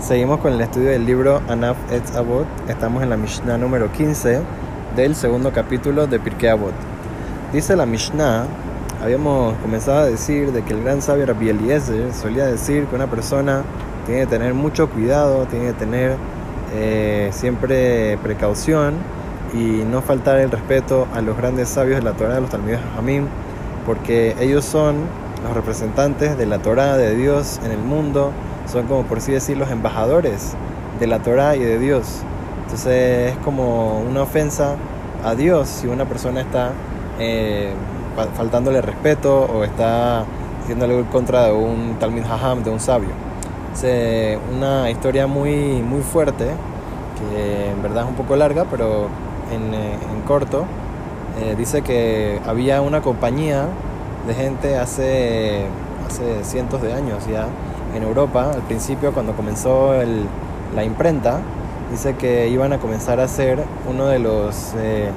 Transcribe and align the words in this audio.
Seguimos 0.00 0.40
con 0.40 0.52
el 0.52 0.60
estudio 0.60 0.90
del 0.90 1.06
libro 1.06 1.40
Anaf 1.48 1.78
et 1.90 2.14
Avot. 2.14 2.46
Estamos 2.68 3.02
en 3.02 3.08
la 3.08 3.16
Mishnah 3.16 3.56
número 3.56 3.90
15 3.90 4.40
del 4.94 5.16
segundo 5.16 5.52
capítulo 5.52 6.06
de 6.06 6.20
Pirkei 6.20 6.50
Avot. 6.50 6.74
Dice 7.50 7.74
la 7.74 7.86
Mishnah, 7.86 8.44
habíamos 9.02 9.56
comenzado 9.56 10.00
a 10.00 10.04
decir 10.04 10.52
de 10.52 10.62
que 10.62 10.74
el 10.74 10.84
gran 10.84 11.00
sabio 11.00 11.24
Rabbi 11.24 11.48
Eliezer 11.48 12.12
solía 12.12 12.44
decir 12.44 12.84
que 12.84 12.94
una 12.94 13.06
persona 13.06 13.62
tiene 14.04 14.20
que 14.20 14.26
tener 14.26 14.52
mucho 14.52 14.90
cuidado, 14.90 15.46
tiene 15.46 15.68
que 15.68 15.72
tener 15.72 16.16
eh, 16.74 17.30
siempre 17.32 18.18
precaución 18.18 18.96
y 19.54 19.82
no 19.90 20.02
faltar 20.02 20.38
el 20.38 20.50
respeto 20.50 21.08
a 21.14 21.22
los 21.22 21.38
grandes 21.38 21.70
sabios 21.70 21.98
de 21.98 22.04
la 22.04 22.12
Torah, 22.12 22.38
los 22.38 22.50
Talmidos 22.50 22.82
Jamim, 22.94 23.24
porque 23.86 24.36
ellos 24.40 24.66
son 24.66 24.96
los 25.42 25.54
representantes 25.54 26.36
de 26.36 26.44
la 26.44 26.58
Torah 26.58 26.98
de 26.98 27.16
Dios 27.16 27.60
en 27.64 27.72
el 27.72 27.78
mundo 27.78 28.32
son 28.70 28.86
como 28.86 29.04
por 29.04 29.18
así 29.18 29.32
decir 29.32 29.56
los 29.56 29.70
embajadores 29.70 30.54
de 30.98 31.06
la 31.06 31.20
Torah 31.20 31.56
y 31.56 31.60
de 31.60 31.78
Dios. 31.78 32.22
Entonces 32.64 33.32
es 33.32 33.38
como 33.38 34.00
una 34.00 34.22
ofensa 34.22 34.76
a 35.24 35.34
Dios 35.34 35.68
si 35.68 35.86
una 35.86 36.04
persona 36.04 36.40
está 36.40 36.72
eh, 37.18 37.72
faltándole 38.36 38.80
respeto 38.80 39.44
o 39.44 39.64
está 39.64 40.24
haciéndole 40.62 41.04
contra 41.12 41.44
de 41.44 41.52
un 41.52 41.96
Talmud 41.98 42.24
Haham, 42.24 42.62
de 42.62 42.70
un 42.70 42.80
sabio. 42.80 43.10
Es 43.74 44.38
una 44.56 44.90
historia 44.90 45.26
muy, 45.26 45.82
muy 45.82 46.00
fuerte, 46.00 46.46
que 47.18 47.70
en 47.70 47.82
verdad 47.82 48.04
es 48.04 48.08
un 48.08 48.16
poco 48.16 48.34
larga, 48.34 48.64
pero 48.70 49.08
en, 49.52 49.74
eh, 49.74 49.96
corto. 50.26 50.64
Eh, 51.40 51.54
dice 51.56 51.82
que 51.82 52.40
había 52.46 52.80
una 52.80 53.02
compañía 53.02 53.66
de 54.26 54.34
gente 54.34 54.78
hace, 54.78 55.66
hace 56.06 56.42
cientos 56.42 56.80
de 56.80 56.94
años 56.94 57.26
ya 57.30 57.46
en 57.96 58.02
Europa, 58.02 58.50
al 58.52 58.62
principio 58.62 59.12
cuando 59.12 59.32
comenzó 59.34 59.92
la 60.74 60.84
imprenta, 60.84 61.40
dice 61.90 62.14
que 62.14 62.48
iban 62.48 62.72
a 62.72 62.78
comenzar 62.78 63.20
a 63.20 63.24
hacer 63.24 63.62
uno 63.88 64.06
de 64.06 64.18
los, 64.18 64.74
eh, 64.76 65.10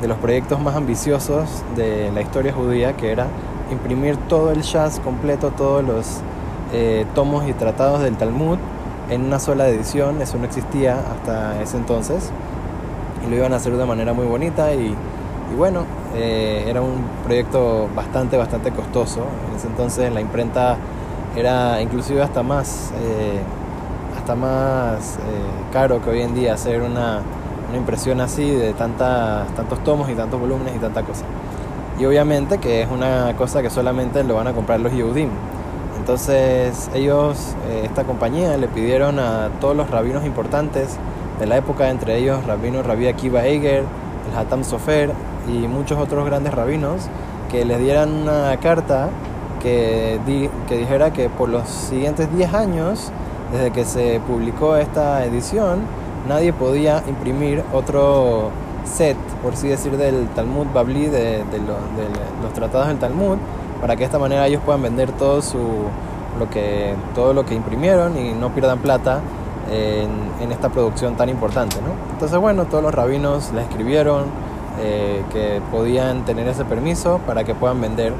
de 0.00 0.08
los 0.08 0.18
proyectos 0.18 0.60
más 0.60 0.76
ambiciosos 0.76 1.62
de 1.76 2.10
la 2.12 2.20
historia 2.20 2.52
judía, 2.52 2.96
que 2.96 3.12
era 3.12 3.26
imprimir 3.70 4.16
todo 4.28 4.52
el 4.52 4.62
jazz 4.62 5.00
completo, 5.00 5.50
todos 5.50 5.84
los 5.84 6.20
eh, 6.72 7.06
tomos 7.14 7.48
y 7.48 7.52
tratados 7.52 8.02
del 8.02 8.16
Talmud 8.16 8.58
en 9.10 9.24
una 9.24 9.38
sola 9.38 9.68
edición, 9.68 10.20
eso 10.20 10.36
no 10.36 10.44
existía 10.44 10.98
hasta 10.98 11.62
ese 11.62 11.76
entonces, 11.76 12.30
y 13.24 13.30
lo 13.30 13.36
iban 13.36 13.52
a 13.52 13.56
hacer 13.56 13.76
de 13.76 13.84
manera 13.86 14.12
muy 14.12 14.26
bonita 14.26 14.74
y, 14.74 14.94
bueno, 15.56 15.84
eh, 16.16 16.64
era 16.66 16.82
un 16.82 17.04
proyecto 17.24 17.88
bastante, 17.94 18.36
bastante 18.36 18.72
costoso. 18.72 19.20
En 19.48 19.56
ese 19.56 19.68
entonces 19.68 20.12
la 20.12 20.20
imprenta 20.20 20.76
era 21.36 21.80
inclusive 21.82 22.22
hasta 22.22 22.42
más, 22.42 22.92
eh, 23.02 23.40
hasta 24.16 24.34
más 24.34 25.16
eh, 25.16 25.20
caro 25.72 26.02
que 26.02 26.10
hoy 26.10 26.22
en 26.22 26.34
día 26.34 26.54
hacer 26.54 26.80
una, 26.80 27.20
una 27.68 27.76
impresión 27.76 28.20
así 28.20 28.50
de 28.50 28.72
tantas, 28.72 29.48
tantos 29.54 29.82
tomos 29.84 30.08
y 30.08 30.14
tantos 30.14 30.40
volúmenes 30.40 30.74
y 30.74 30.78
tanta 30.78 31.02
cosa. 31.02 31.24
Y 31.98 32.04
obviamente 32.04 32.58
que 32.58 32.82
es 32.82 32.90
una 32.90 33.34
cosa 33.36 33.62
que 33.62 33.70
solamente 33.70 34.24
lo 34.24 34.34
van 34.34 34.46
a 34.46 34.52
comprar 34.52 34.80
los 34.80 34.92
Yehudim. 34.92 35.30
Entonces 35.98 36.90
ellos, 36.94 37.54
eh, 37.68 37.82
esta 37.84 38.04
compañía, 38.04 38.56
le 38.56 38.68
pidieron 38.68 39.18
a 39.18 39.48
todos 39.60 39.76
los 39.76 39.90
rabinos 39.90 40.24
importantes 40.24 40.96
de 41.38 41.46
la 41.46 41.56
época, 41.56 41.90
entre 41.90 42.16
ellos 42.16 42.46
rabino 42.46 42.82
Rabbi 42.82 43.08
Akiva 43.08 43.44
Eiger, 43.44 43.84
el 44.30 44.38
Hatam 44.38 44.64
Sofer 44.64 45.10
y 45.48 45.66
muchos 45.68 45.98
otros 45.98 46.24
grandes 46.24 46.54
rabinos, 46.54 47.08
que 47.50 47.64
les 47.64 47.78
dieran 47.78 48.10
una 48.10 48.56
carta 48.58 49.08
que, 49.62 50.18
que 50.68 50.76
dijera 50.78 51.12
que 51.12 51.28
por 51.28 51.48
los 51.48 51.68
siguientes 51.68 52.34
10 52.34 52.54
años, 52.54 53.10
desde 53.52 53.70
que 53.70 53.84
se 53.84 54.20
publicó 54.26 54.76
esta 54.76 55.24
edición, 55.24 55.80
nadie 56.28 56.52
podía 56.52 57.02
imprimir 57.08 57.62
otro 57.72 58.50
set, 58.84 59.16
por 59.42 59.54
así 59.54 59.68
decir, 59.68 59.96
del 59.96 60.28
Talmud 60.28 60.66
Babli, 60.72 61.06
de, 61.06 61.44
los 62.42 62.52
tratados 62.52 62.88
del 62.88 62.98
Talmud, 62.98 63.38
para 63.80 63.94
que 63.94 64.00
de 64.00 64.04
esta 64.06 64.18
manera 64.18 64.46
ellos 64.46 64.62
puedan 64.64 64.82
vender 64.82 65.12
todo, 65.12 65.42
su, 65.42 65.58
lo, 66.38 66.48
que, 66.50 66.94
todo 67.14 67.32
lo 67.32 67.44
que 67.44 67.54
imprimieron 67.54 68.16
y 68.18 68.32
no 68.32 68.50
pierdan 68.50 68.78
plata 68.78 69.20
en, 69.70 70.52
esta 70.52 70.68
producción 70.68 71.16
tan 71.16 71.28
importante. 71.28 71.76
¿no? 71.76 72.12
Entonces, 72.12 72.38
bueno, 72.38 72.66
todos 72.66 72.82
los 72.82 72.94
rabinos 72.94 73.52
le 73.52 73.62
escribieron 73.62 74.24
eh, 74.80 75.24
que 75.32 75.60
podían 75.70 76.24
tener 76.24 76.46
ese 76.46 76.64
permiso 76.64 77.20
para 77.26 77.44
que 77.44 77.54
puedan 77.54 77.80
vender 77.80 78.12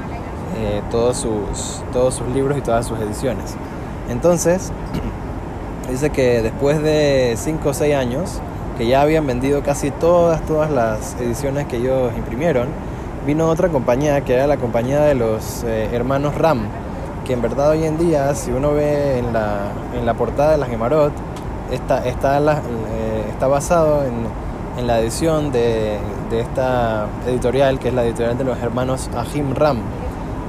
eh, 0.57 0.81
todos, 0.89 1.17
sus, 1.17 1.83
todos 1.93 2.15
sus 2.15 2.27
libros 2.29 2.57
y 2.57 2.61
todas 2.61 2.87
sus 2.87 2.99
ediciones. 2.99 3.55
Entonces, 4.09 4.71
dice 5.89 6.09
que 6.09 6.41
después 6.41 6.81
de 6.81 7.35
5 7.37 7.69
o 7.69 7.73
6 7.73 7.95
años, 7.95 8.41
que 8.77 8.87
ya 8.87 9.01
habían 9.01 9.27
vendido 9.27 9.61
casi 9.61 9.91
todas, 9.91 10.41
todas 10.45 10.71
las 10.71 11.15
ediciones 11.21 11.67
que 11.67 11.77
ellos 11.77 12.11
imprimieron, 12.17 12.67
vino 13.25 13.49
otra 13.49 13.69
compañía 13.69 14.21
que 14.21 14.33
era 14.33 14.47
la 14.47 14.57
compañía 14.57 15.01
de 15.01 15.15
los 15.15 15.63
eh, 15.63 15.89
hermanos 15.93 16.35
Ram, 16.35 16.61
que 17.25 17.33
en 17.33 17.41
verdad 17.41 17.71
hoy 17.71 17.83
en 17.83 17.97
día, 17.97 18.33
si 18.33 18.51
uno 18.51 18.73
ve 18.73 19.19
en 19.19 19.33
la, 19.33 19.71
en 19.95 20.05
la 20.05 20.13
portada 20.15 20.51
de 20.51 20.57
la 20.57 20.65
Gemarot, 20.65 21.11
está, 21.71 22.05
está, 22.07 22.37
eh, 22.39 23.25
está 23.29 23.47
basado 23.47 24.03
en, 24.05 24.79
en, 24.79 24.87
la 24.87 24.99
edición 25.01 25.51
de, 25.51 25.97
de 26.31 26.39
esta 26.39 27.05
editorial, 27.27 27.79
que 27.79 27.89
es 27.89 27.93
la 27.93 28.05
editorial 28.05 28.37
de 28.37 28.43
los 28.45 28.57
hermanos 28.59 29.09
Ahim 29.15 29.53
Ram 29.53 29.81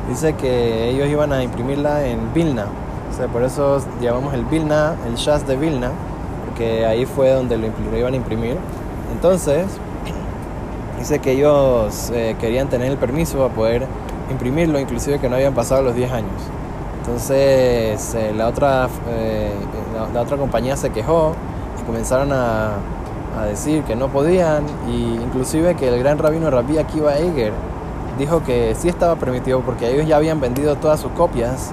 dice 0.08 0.34
que 0.34 0.90
ellos 0.90 1.08
iban 1.08 1.32
a 1.32 1.42
imprimirla 1.42 2.06
en 2.06 2.32
Vilna. 2.32 2.66
O 3.10 3.16
sea, 3.16 3.26
por 3.28 3.42
eso 3.42 3.80
llamamos 4.00 4.34
el 4.34 4.44
Vilna, 4.44 4.94
el 5.06 5.16
jazz 5.16 5.46
de 5.46 5.56
Vilna, 5.56 5.90
porque 6.46 6.86
ahí 6.86 7.06
fue 7.06 7.30
donde 7.30 7.56
lo, 7.58 7.96
iban 7.96 8.14
a 8.14 8.16
imprimir. 8.16 8.56
Entonces, 9.12 9.66
dice 10.98 11.18
que 11.18 11.32
ellos 11.32 12.10
eh, 12.14 12.36
querían 12.40 12.68
tener 12.68 12.90
el 12.90 12.98
permiso 12.98 13.38
para 13.38 13.54
poder 13.54 13.86
imprimirlo, 14.30 14.78
inclusive 14.78 15.18
que 15.18 15.28
no 15.28 15.36
habían 15.36 15.54
pasado 15.54 15.82
los 15.82 15.94
10 15.94 16.12
años. 16.12 16.42
Entonces, 17.00 18.14
eh, 18.14 18.32
la, 18.36 18.48
otra, 18.48 18.88
eh, 19.10 19.52
la, 20.14 20.20
otra 20.20 20.36
compañía 20.36 20.76
se 20.76 20.90
quejó 20.90 21.32
y 21.80 21.84
comenzaron 21.84 22.32
a, 22.32 22.74
a 23.38 23.44
decir 23.46 23.82
que 23.84 23.96
no 23.96 24.08
podían, 24.08 24.64
y 24.88 25.14
inclusive 25.14 25.74
que 25.74 25.88
el 25.88 25.98
gran 25.98 26.18
rabino 26.18 26.50
Rabbi 26.50 26.78
Akiva 26.78 27.16
Eiger 27.16 27.52
dijo 28.18 28.42
que 28.42 28.74
sí 28.74 28.88
estaba 28.88 29.16
permitido 29.16 29.60
porque 29.60 29.92
ellos 29.92 30.06
ya 30.06 30.16
habían 30.16 30.40
vendido 30.40 30.76
todas 30.76 31.00
sus 31.00 31.12
copias, 31.12 31.70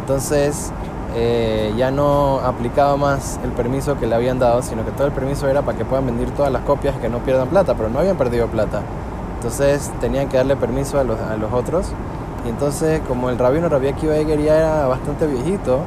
entonces 0.00 0.72
eh, 1.16 1.72
ya 1.76 1.90
no 1.90 2.40
aplicaba 2.40 2.96
más 2.96 3.40
el 3.42 3.50
permiso 3.52 3.98
que 3.98 4.06
le 4.06 4.14
habían 4.14 4.38
dado, 4.38 4.62
sino 4.62 4.84
que 4.84 4.90
todo 4.92 5.06
el 5.06 5.12
permiso 5.12 5.48
era 5.48 5.62
para 5.62 5.76
que 5.76 5.84
puedan 5.84 6.06
vender 6.06 6.30
todas 6.32 6.52
las 6.52 6.62
copias 6.62 6.94
y 6.96 7.00
que 7.00 7.08
no 7.08 7.18
pierdan 7.18 7.48
plata, 7.48 7.74
pero 7.74 7.88
no 7.88 7.98
habían 7.98 8.16
perdido 8.16 8.46
plata. 8.46 8.82
Entonces 9.36 9.90
tenían 10.00 10.28
que 10.28 10.36
darle 10.36 10.56
permiso 10.56 10.98
a 10.98 11.04
los, 11.04 11.18
a 11.18 11.36
los 11.36 11.52
otros. 11.52 11.92
Y 12.44 12.50
entonces, 12.50 13.00
como 13.08 13.30
el 13.30 13.38
rabino 13.38 13.68
Rabbi 13.68 13.88
Akiva 13.88 14.16
Eger 14.16 14.40
ya 14.40 14.56
era 14.56 14.86
bastante 14.86 15.26
viejito, 15.26 15.80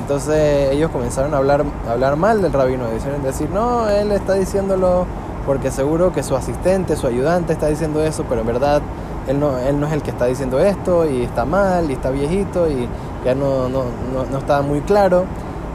entonces 0.00 0.72
ellos 0.72 0.90
comenzaron 0.90 1.32
a 1.34 1.38
hablar, 1.38 1.64
a 1.88 1.92
hablar 1.92 2.16
mal 2.16 2.42
del 2.42 2.52
rabino, 2.52 2.86
decir, 2.86 3.12
decir, 3.22 3.50
no, 3.50 3.88
él 3.88 4.10
está 4.12 4.34
diciéndolo 4.34 5.06
porque 5.46 5.70
seguro 5.70 6.12
que 6.12 6.22
su 6.22 6.36
asistente, 6.36 6.96
su 6.96 7.06
ayudante 7.06 7.52
está 7.52 7.68
diciendo 7.68 8.02
eso, 8.02 8.24
pero 8.28 8.40
en 8.40 8.46
verdad 8.46 8.82
él 9.26 9.40
no, 9.40 9.58
él 9.58 9.80
no 9.80 9.86
es 9.86 9.92
el 9.92 10.02
que 10.02 10.10
está 10.10 10.26
diciendo 10.26 10.58
esto 10.60 11.08
y 11.08 11.22
está 11.22 11.44
mal 11.44 11.90
y 11.90 11.94
está 11.94 12.10
viejito 12.10 12.68
y 12.68 12.88
ya 13.24 13.34
no, 13.34 13.68
no, 13.68 13.84
no, 14.30 14.38
está 14.38 14.62
muy 14.62 14.80
claro. 14.80 15.24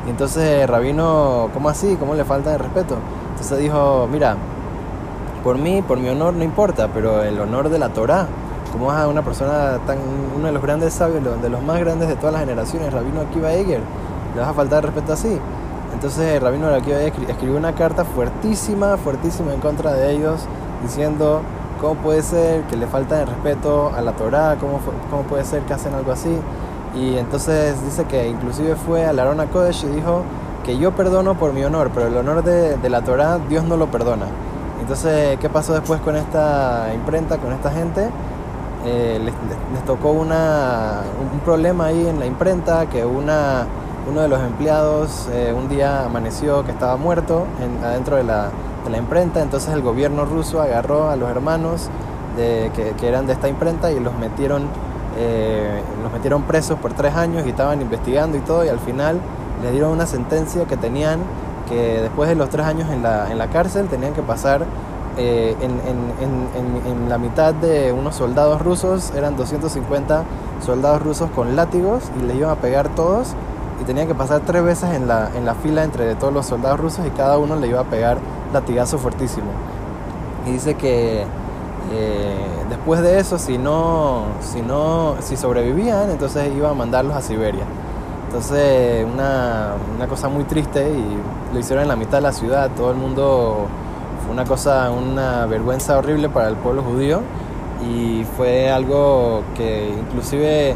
Y 0.05 0.11
entonces 0.11 0.67
Rabino, 0.69 1.49
¿cómo 1.53 1.69
así? 1.69 1.95
¿Cómo 1.99 2.15
le 2.15 2.23
falta 2.25 2.51
de 2.51 2.57
respeto? 2.59 2.95
Entonces 3.31 3.59
dijo, 3.59 4.07
mira, 4.11 4.35
por 5.43 5.57
mí, 5.57 5.81
por 5.81 5.97
mi 5.97 6.09
honor 6.09 6.33
no 6.33 6.43
importa, 6.43 6.89
pero 6.93 7.23
el 7.23 7.39
honor 7.39 7.69
de 7.69 7.79
la 7.79 7.89
Torah, 7.89 8.27
como 8.71 8.87
vas 8.87 8.97
a 9.01 9.07
una 9.07 9.23
persona 9.23 9.79
tan, 9.87 9.97
uno 10.35 10.47
de 10.47 10.51
los 10.51 10.61
grandes 10.61 10.93
sabios, 10.93 11.23
de 11.41 11.49
los 11.49 11.63
más 11.63 11.79
grandes 11.79 12.07
de 12.07 12.15
todas 12.15 12.33
las 12.33 12.41
generaciones, 12.41 12.93
Rabino 12.93 13.21
Akiva 13.21 13.51
Eger, 13.53 13.81
le 14.35 14.41
vas 14.41 14.49
a 14.49 14.53
faltar 14.53 14.85
respeto 14.85 15.13
así. 15.13 15.39
Entonces 15.93 16.41
Rabino 16.41 16.67
Akiva 16.67 17.01
Eger 17.01 17.29
escribió 17.29 17.57
una 17.57 17.73
carta 17.73 18.05
fuertísima, 18.05 18.97
fuertísima 18.97 19.53
en 19.53 19.59
contra 19.59 19.93
de 19.93 20.11
ellos, 20.11 20.41
diciendo 20.83 21.41
¿Cómo 21.79 21.95
puede 21.95 22.21
ser 22.21 22.63
que 22.63 22.75
le 22.75 22.87
falta 22.87 23.21
el 23.21 23.27
respeto 23.27 23.91
a 23.95 24.01
la 24.01 24.11
Torah? 24.13 24.57
¿Cómo, 24.59 24.79
¿Cómo 25.09 25.23
puede 25.23 25.45
ser 25.45 25.61
que 25.63 25.73
hacen 25.73 25.93
algo 25.93 26.11
así? 26.11 26.37
Y 26.95 27.17
entonces 27.17 27.81
dice 27.85 28.05
que 28.05 28.27
inclusive 28.27 28.75
fue 28.75 29.05
a 29.05 29.13
la 29.13 29.21
Arona 29.21 29.45
Kodesh 29.45 29.85
y 29.85 29.87
dijo 29.87 30.23
que 30.65 30.77
yo 30.77 30.91
perdono 30.91 31.35
por 31.35 31.53
mi 31.53 31.63
honor, 31.63 31.91
pero 31.93 32.07
el 32.07 32.17
honor 32.17 32.43
de, 32.43 32.77
de 32.77 32.89
la 32.89 33.01
Torah 33.01 33.39
Dios 33.47 33.63
no 33.63 33.77
lo 33.77 33.87
perdona. 33.87 34.25
Entonces, 34.81 35.37
¿qué 35.39 35.49
pasó 35.49 35.73
después 35.73 36.01
con 36.01 36.15
esta 36.15 36.91
imprenta, 36.93 37.37
con 37.37 37.53
esta 37.53 37.71
gente? 37.71 38.09
Eh, 38.85 39.19
les, 39.23 39.85
tocó 39.85 40.11
una, 40.11 41.01
un 41.33 41.39
problema 41.41 41.87
ahí 41.87 42.07
en 42.07 42.19
la 42.19 42.25
imprenta, 42.25 42.87
que 42.87 43.05
una, 43.05 43.67
uno 44.09 44.21
de 44.21 44.27
los 44.27 44.41
empleados 44.41 45.27
eh, 45.31 45.53
un 45.55 45.69
día 45.69 46.05
amaneció 46.05 46.65
que 46.65 46.71
estaba 46.71 46.97
muerto 46.97 47.45
en, 47.61 47.83
adentro 47.83 48.15
de 48.15 48.23
la, 48.23 48.49
de 48.83 48.89
la 48.89 48.97
imprenta, 48.97 49.41
entonces 49.41 49.71
el 49.73 49.81
gobierno 49.81 50.25
ruso 50.25 50.61
agarró 50.61 51.09
a 51.09 51.15
los 51.15 51.29
hermanos 51.29 51.89
de, 52.35 52.71
que, 52.75 53.07
eran 53.07 53.27
de 53.27 53.33
esta 53.33 53.47
imprenta 53.47 53.91
y 53.91 53.99
los 53.99 54.17
metieron, 54.17 54.63
eh, 55.17 55.81
los 56.01 56.11
metieron 56.11 56.43
presos 56.43 56.79
por 56.79 56.93
tres 56.93 57.13
años 57.15 57.45
y 57.45 57.49
estaban 57.49 57.81
investigando 57.81 58.37
y 58.37 58.41
todo 58.41 58.65
y 58.65 58.69
al 58.69 58.79
final 58.79 59.19
les 59.61 59.71
dieron 59.71 59.91
una 59.91 60.05
sentencia 60.05 60.65
que 60.65 60.77
tenían 60.77 61.19
que 61.67 62.01
después 62.01 62.29
de 62.29 62.35
los 62.35 62.49
tres 62.49 62.65
años 62.65 62.89
en 62.89 63.03
la, 63.03 63.31
en 63.31 63.37
la 63.37 63.47
cárcel 63.47 63.87
tenían 63.89 64.13
que 64.13 64.23
pasar 64.23 64.65
eh, 65.17 65.55
en, 65.61 65.71
en, 65.71 66.87
en, 66.87 67.09
la 67.09 67.17
mitad 67.17 67.53
de 67.53 67.91
unos 67.91 68.15
soldados 68.15 68.61
rusos, 68.61 69.11
eran 69.15 69.35
250 69.35 70.23
soldados 70.65 71.01
rusos 71.01 71.29
con 71.31 71.55
látigos 71.55 72.03
y 72.17 72.25
les 72.25 72.37
iban 72.37 72.51
a 72.51 72.55
pegar 72.55 72.87
todos 72.89 73.35
y 73.81 73.83
tenían 73.83 74.07
que 74.07 74.15
pasar 74.15 74.41
tres 74.45 74.63
veces 74.63 74.91
en 74.93 75.07
la, 75.07 75.31
en 75.35 75.45
la 75.45 75.55
fila 75.55 75.83
entre 75.83 76.15
todos 76.15 76.33
los 76.33 76.45
soldados 76.45 76.79
rusos 76.79 77.05
y 77.05 77.09
cada 77.11 77.37
uno 77.37 77.55
le 77.55 77.67
iba 77.67 77.81
a 77.81 77.85
pegar 77.85 78.17
latigazo 78.53 78.97
fuertísimo. 78.97 79.47
Y 80.45 80.51
dice 80.51 80.75
que 80.75 81.25
eh, 81.91 82.45
después 82.69 83.01
de 83.01 83.19
eso, 83.19 83.37
si 83.37 83.57
no, 83.57 84.25
si 84.41 84.61
no, 84.61 85.15
si 85.21 85.37
sobrevivían, 85.37 86.09
entonces 86.09 86.51
iba 86.55 86.69
a 86.69 86.73
mandarlos 86.73 87.15
a 87.15 87.21
Siberia. 87.21 87.63
Entonces, 88.27 89.07
una, 89.11 89.73
una 89.95 90.07
cosa 90.07 90.29
muy 90.29 90.43
triste 90.43 90.87
y 90.87 91.53
lo 91.53 91.59
hicieron 91.59 91.83
en 91.83 91.89
la 91.89 91.95
mitad 91.95 92.19
de 92.19 92.21
la 92.21 92.31
ciudad, 92.31 92.69
todo 92.75 92.91
el 92.91 92.97
mundo 92.97 93.67
una 94.31 94.45
cosa, 94.45 94.91
una 94.91 95.45
vergüenza 95.47 95.97
horrible 95.97 96.29
para 96.29 96.49
el 96.49 96.55
pueblo 96.55 96.83
judío 96.83 97.21
y 97.83 98.23
fue 98.37 98.69
algo 98.69 99.43
que 99.55 99.89
inclusive 99.89 100.75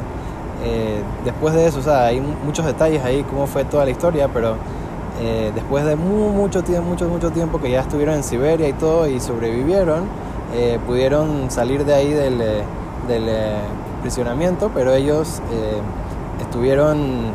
eh, 0.63 1.01
después 1.25 1.53
de 1.53 1.67
eso, 1.67 1.79
o 1.79 1.81
sea, 1.81 2.05
hay 2.05 2.21
muchos 2.21 2.65
detalles 2.65 3.03
ahí, 3.03 3.23
cómo 3.23 3.47
fue 3.47 3.65
toda 3.65 3.83
la 3.83 3.91
historia, 3.91 4.29
pero 4.29 4.55
eh, 5.21 5.51
después 5.53 5.83
de 5.83 5.95
mucho 5.95 6.63
tiempo, 6.63 6.89
mucho, 6.89 7.07
mucho 7.07 7.31
tiempo 7.31 7.59
que 7.59 7.69
ya 7.69 7.81
estuvieron 7.81 8.15
en 8.15 8.23
Siberia 8.23 8.69
y 8.69 8.73
todo 8.73 9.07
y 9.07 9.19
sobrevivieron, 9.19 10.05
eh, 10.55 10.79
pudieron 10.87 11.51
salir 11.51 11.83
de 11.85 11.93
ahí 11.93 12.11
del, 12.13 12.41
prisionamiento, 14.01 14.69
pero 14.73 14.93
ellos 14.93 15.41
estuvieron 16.41 17.31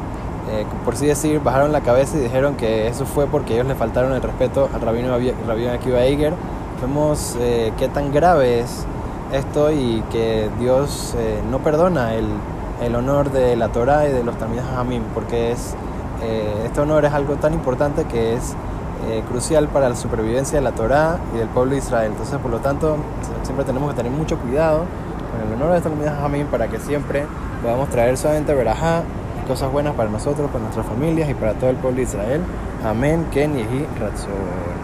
por 0.84 0.94
así 0.94 1.06
decir, 1.06 1.40
bajaron 1.40 1.72
la 1.72 1.80
cabeza 1.80 2.18
y 2.18 2.20
dijeron 2.20 2.56
que 2.56 2.88
eso 2.88 3.06
fue 3.06 3.26
porque 3.26 3.54
ellos 3.54 3.66
le 3.66 3.74
faltaron 3.74 4.12
el 4.12 4.20
respeto 4.20 4.68
al 4.74 4.80
rabino, 4.82 5.16
rabino 5.46 5.72
Akiva 5.72 6.02
Eiger. 6.04 6.34
Vemos 6.82 7.36
qué 7.78 7.88
tan 7.88 8.12
grave 8.12 8.60
es 8.60 8.84
esto 9.32 9.70
y 9.70 10.02
que 10.10 10.50
Dios 10.58 11.14
no 11.50 11.58
perdona 11.60 12.14
el, 12.14 12.26
el, 12.82 12.94
honor 12.94 13.30
de 13.30 13.56
la 13.56 13.68
Torah 13.68 14.08
y 14.08 14.12
de 14.12 14.24
los 14.24 14.36
Talmud 14.38 14.58
Hamim, 14.76 15.02
porque 15.14 15.52
es, 15.52 15.74
este 16.64 16.80
honor 16.80 17.04
es 17.04 17.12
algo 17.12 17.36
tan 17.36 17.54
importante 17.54 18.04
que 18.04 18.34
es 18.34 18.54
crucial 19.28 19.68
para 19.68 19.88
la 19.88 19.96
supervivencia 19.96 20.58
de 20.58 20.64
la 20.64 20.72
Torah 20.72 21.18
y 21.34 21.38
del 21.38 21.48
pueblo 21.48 21.72
de 21.72 21.78
Israel. 21.78 22.10
Entonces, 22.12 22.38
por 22.38 22.50
lo 22.50 22.58
tanto, 22.58 22.96
siempre 23.42 23.64
tenemos 23.64 23.90
que 23.90 23.96
tener 23.96 24.12
mucho 24.12 24.38
cuidado 24.38 24.84
con 25.30 25.46
el 25.46 25.54
honor 25.54 25.68
de 25.68 25.74
los 25.74 25.82
Talmud 25.82 26.24
Hamim 26.24 26.46
para 26.48 26.68
que 26.68 26.78
siempre 26.78 27.26
podamos 27.62 27.88
traer 27.88 28.16
solamente 28.16 28.54
verajá 28.54 29.02
cosas 29.48 29.72
buenas 29.72 29.94
para 29.94 30.10
nosotros, 30.10 30.50
para 30.50 30.62
nuestras 30.62 30.86
familias 30.86 31.28
y 31.30 31.34
para 31.34 31.54
todo 31.54 31.70
el 31.70 31.76
pueblo 31.76 31.96
de 31.96 32.02
Israel. 32.02 32.42
Amén, 32.84 33.26
Ken 33.32 33.58
y 33.58 33.64
Ratzor. 33.98 34.77